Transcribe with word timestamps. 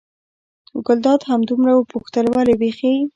ګلداد 0.85 1.21
همدومره 1.31 1.71
وپوښتل: 1.75 2.25
ولې 2.29 2.55
بېخي. 2.61 2.93